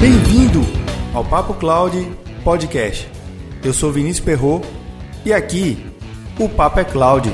[0.00, 0.60] Bem-vindo
[1.12, 2.08] ao Papo Cloud
[2.44, 3.10] Podcast.
[3.64, 4.62] Eu sou Vinícius Perro
[5.24, 5.92] e aqui
[6.38, 7.28] o Papo é Cloud.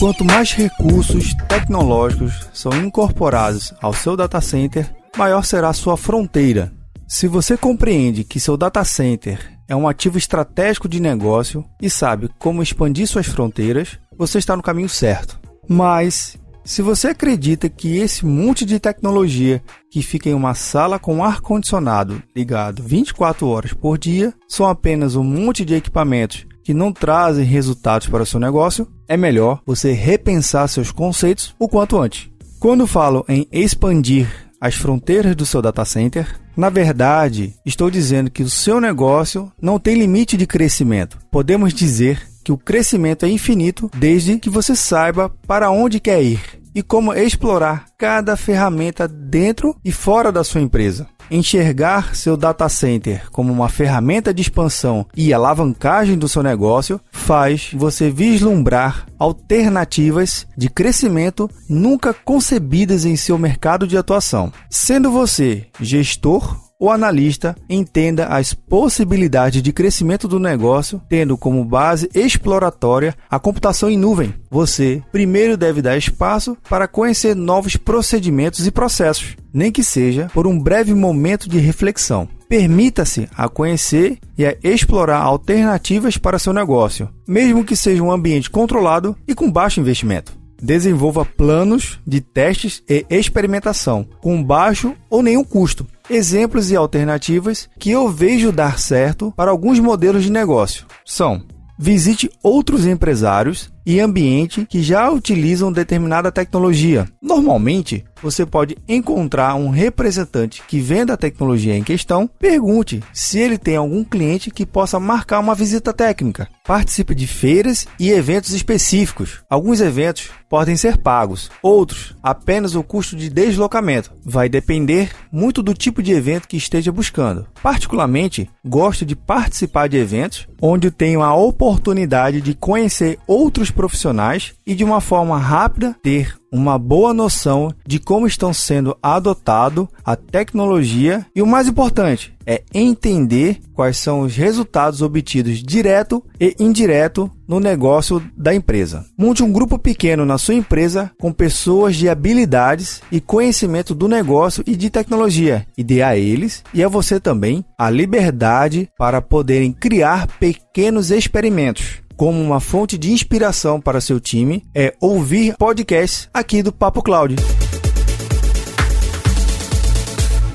[0.00, 6.72] Quanto mais recursos tecnológicos são incorporados ao seu data center, maior será a sua fronteira.
[7.06, 9.38] Se você compreende que seu data center
[9.68, 14.62] é um ativo estratégico de negócio e sabe como expandir suas fronteiras, você está no
[14.62, 15.38] caminho certo.
[15.68, 16.37] Mas
[16.68, 21.40] se você acredita que esse monte de tecnologia que fica em uma sala com ar
[21.40, 27.46] condicionado ligado 24 horas por dia são apenas um monte de equipamentos que não trazem
[27.46, 32.28] resultados para o seu negócio, é melhor você repensar seus conceitos o quanto antes.
[32.60, 34.28] Quando falo em expandir
[34.60, 39.78] as fronteiras do seu data center, na verdade, estou dizendo que o seu negócio não
[39.78, 41.16] tem limite de crescimento.
[41.30, 46.57] Podemos dizer que o crescimento é infinito desde que você saiba para onde quer ir
[46.74, 51.06] e como explorar cada ferramenta dentro e fora da sua empresa.
[51.30, 57.70] Enxergar seu data center como uma ferramenta de expansão e alavancagem do seu negócio faz
[57.74, 64.50] você vislumbrar alternativas de crescimento nunca concebidas em seu mercado de atuação.
[64.70, 72.08] Sendo você gestor o analista entenda as possibilidades de crescimento do negócio, tendo como base
[72.14, 74.32] exploratória a computação em nuvem.
[74.48, 80.46] Você primeiro deve dar espaço para conhecer novos procedimentos e processos, nem que seja por
[80.46, 82.28] um breve momento de reflexão.
[82.48, 88.48] Permita-se a conhecer e a explorar alternativas para seu negócio, mesmo que seja um ambiente
[88.48, 90.38] controlado e com baixo investimento.
[90.60, 95.86] Desenvolva planos de testes e experimentação com baixo ou nenhum custo.
[96.10, 100.86] Exemplos e alternativas que eu vejo dar certo para alguns modelos de negócio.
[101.04, 101.42] São:
[101.78, 107.08] visite outros empresários e ambiente que já utilizam determinada tecnologia.
[107.22, 113.56] Normalmente, você pode encontrar um representante que venda a tecnologia em questão, pergunte se ele
[113.56, 116.48] tem algum cliente que possa marcar uma visita técnica.
[116.66, 119.40] Participe de feiras e eventos específicos.
[119.48, 124.12] Alguns eventos podem ser pagos, outros apenas o custo de deslocamento.
[124.22, 127.46] Vai depender muito do tipo de evento que esteja buscando.
[127.62, 134.74] Particularmente, gosto de participar de eventos onde tenho a oportunidade de conhecer outros profissionais e
[134.74, 141.24] de uma forma rápida ter uma boa noção de como estão sendo adotado a tecnologia.
[141.32, 147.60] E o mais importante é entender quais são os resultados obtidos direto e indireto no
[147.60, 149.06] negócio da empresa.
[149.16, 154.64] Monte um grupo pequeno na sua empresa com pessoas de habilidades e conhecimento do negócio
[154.66, 155.64] e de tecnologia.
[155.76, 162.07] E dê a eles e a você também a liberdade para poderem criar pequenos experimentos
[162.18, 167.36] como uma fonte de inspiração para seu time é ouvir podcasts aqui do Papo Cloud.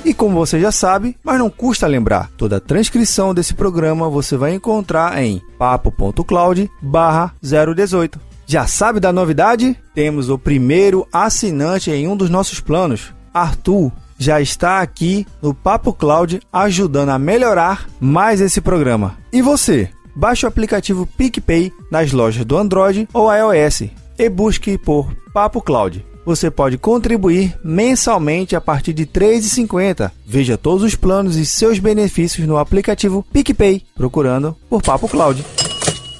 [0.03, 4.35] E como você já sabe, mas não custa lembrar, toda a transcrição desse programa você
[4.35, 8.19] vai encontrar em papo.cloud/018.
[8.45, 9.79] Já sabe da novidade?
[9.95, 13.89] Temos o primeiro assinante em um dos nossos planos, Arthur.
[14.17, 19.17] Já está aqui no Papo Cloud ajudando a melhorar mais esse programa.
[19.31, 19.92] E você?
[20.15, 23.83] Baixe o aplicativo PicPay nas lojas do Android ou iOS
[24.17, 26.05] e busque por Papo Cloud.
[26.25, 30.11] Você pode contribuir mensalmente a partir de R$ 3,50.
[30.25, 35.43] Veja todos os planos e seus benefícios no aplicativo PicPay, procurando por Papo Cloud.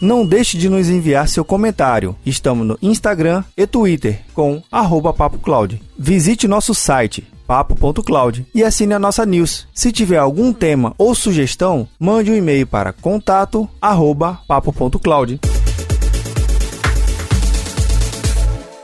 [0.01, 2.13] Não deixe de nos enviar seu comentário.
[2.25, 5.81] Estamos no Instagram e Twitter com arroba Papo Cloud.
[5.97, 9.67] Visite nosso site papo.cloud e assine a nossa news.
[9.73, 15.39] Se tiver algum tema ou sugestão, mande um e-mail para contato@papo.cloud.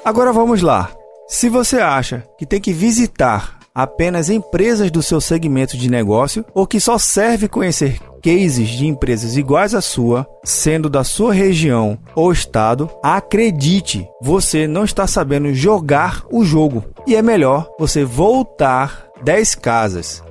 [0.03, 0.91] Agora vamos lá.
[1.27, 6.65] Se você acha que tem que visitar apenas empresas do seu segmento de negócio ou
[6.65, 12.31] que só serve conhecer cases de empresas iguais à sua, sendo da sua região ou
[12.31, 16.83] estado, acredite, você não está sabendo jogar o jogo.
[17.07, 20.23] E é melhor você voltar 10 casas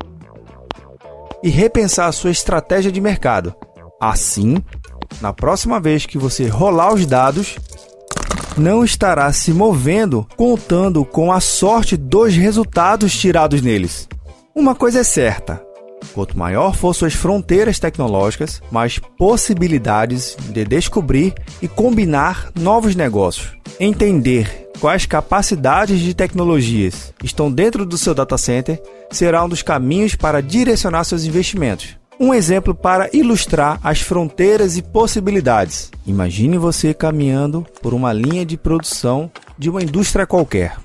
[1.42, 3.54] e repensar a sua estratégia de mercado.
[4.00, 4.56] Assim,
[5.20, 7.56] na próxima vez que você rolar os dados,
[8.56, 14.08] não estará se movendo contando com a sorte dos resultados tirados neles.
[14.54, 15.62] Uma coisa é certa:
[16.14, 23.56] quanto maior for suas fronteiras tecnológicas, mais possibilidades de descobrir e combinar novos negócios.
[23.78, 28.80] Entender quais capacidades de tecnologias estão dentro do seu data center
[29.10, 31.96] será um dos caminhos para direcionar seus investimentos.
[32.20, 35.90] Um exemplo para ilustrar as fronteiras e possibilidades.
[36.04, 40.76] Imagine você caminhando por uma linha de produção de uma indústria qualquer.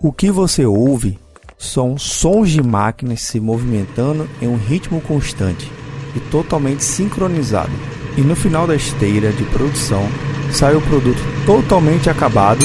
[0.00, 1.18] O que você ouve
[1.58, 5.70] são sons de máquinas se movimentando em um ritmo constante
[6.14, 7.72] e totalmente sincronizado.
[8.16, 10.06] E no final da esteira de produção
[10.52, 12.64] sai o produto totalmente acabado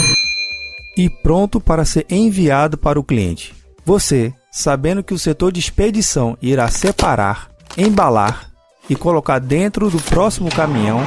[0.96, 3.54] e pronto para ser enviado para o cliente.
[3.86, 8.52] Você, sabendo que o setor de expedição irá separar, embalar
[8.90, 11.00] e colocar dentro do próximo caminhão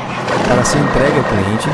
[0.49, 1.69] para ser entregue ao cliente,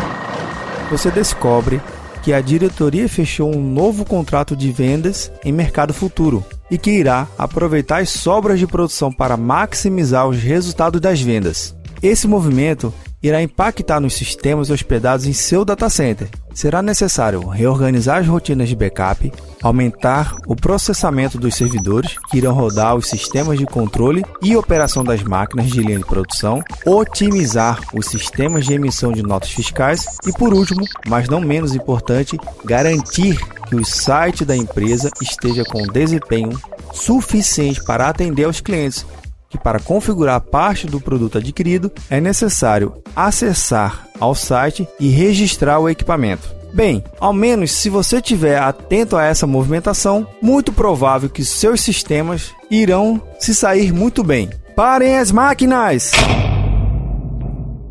[0.90, 1.80] você descobre
[2.22, 7.26] que a diretoria fechou um novo contrato de vendas em mercado futuro e que irá
[7.37, 11.75] aproveitar as sobras de produção para maximizar os resultados das vendas.
[12.02, 16.28] Esse movimento irá impactar nos sistemas hospedados em seu data center.
[16.52, 19.32] Será necessário reorganizar as rotinas de backup,
[19.62, 25.23] aumentar o processamento dos servidores que irão rodar os sistemas de controle e operação das
[25.23, 30.52] máquinas de linha de produção, otimizar os sistemas de emissão de notas fiscais e, por
[30.52, 33.38] último, mas não menos importante, garantir
[33.69, 36.58] que o site da empresa esteja com desempenho
[36.93, 39.06] suficiente para atender aos clientes
[39.50, 45.88] que para configurar parte do produto adquirido é necessário acessar ao site e registrar o
[45.88, 46.61] equipamento.
[46.72, 52.52] Bem, ao menos se você estiver atento a essa movimentação, muito provável que seus sistemas
[52.70, 54.50] irão se sair muito bem.
[54.76, 56.12] Parem as máquinas!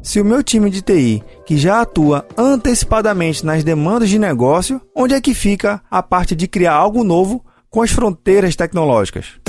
[0.01, 5.13] Se o meu time de TI, que já atua antecipadamente nas demandas de negócio, onde
[5.13, 9.39] é que fica a parte de criar algo novo com as fronteiras tecnológicas?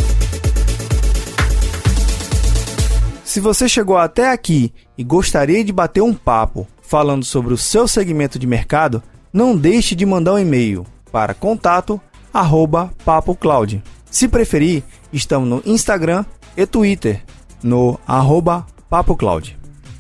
[3.30, 7.86] Se você chegou até aqui e gostaria de bater um papo falando sobre o seu
[7.86, 9.00] segmento de mercado,
[9.32, 13.84] não deixe de mandar um e-mail para contato@papocloud.
[14.10, 14.82] Se preferir,
[15.12, 16.24] estamos no Instagram
[16.56, 17.22] e Twitter
[17.62, 19.56] no arroba papocloud.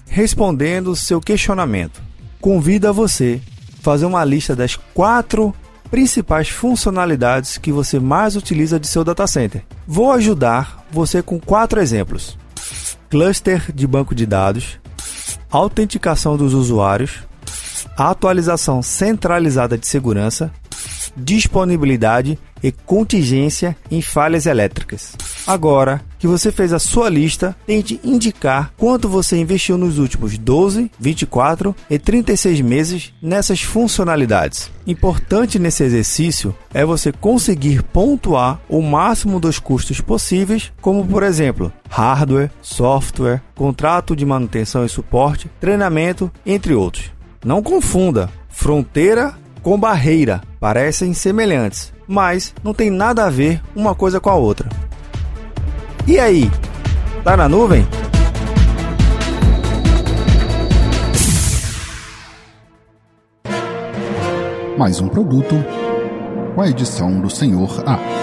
[0.08, 2.02] Respondendo o seu questionamento,
[2.40, 3.40] convido a você
[3.80, 5.54] fazer uma lista das quatro
[5.88, 9.64] principais funcionalidades que você mais utiliza de seu data center.
[9.86, 12.36] Vou ajudar você com quatro exemplos
[13.10, 14.78] cluster de banco de dados,
[15.50, 17.18] autenticação dos usuários,
[17.96, 20.52] atualização centralizada de segurança,
[21.16, 25.16] disponibilidade e contingência em falhas elétricas.
[25.46, 30.90] Agora que você fez a sua lista, tente indicar quanto você investiu nos últimos 12,
[30.98, 34.70] 24 e 36 meses nessas funcionalidades.
[34.86, 41.72] Importante nesse exercício é você conseguir pontuar o máximo dos custos possíveis, como por exemplo,
[41.88, 47.10] hardware, software, contrato de manutenção e suporte, treinamento, entre outros.
[47.42, 54.20] Não confunda fronteira com barreira, parecem semelhantes, mas não tem nada a ver uma coisa
[54.20, 54.68] com a outra.
[56.06, 56.50] E aí?
[57.24, 57.86] Tá na nuvem?
[64.76, 65.54] Mais um produto
[66.54, 68.19] com a edição do Senhor A.